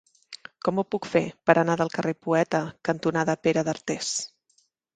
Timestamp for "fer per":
1.15-1.55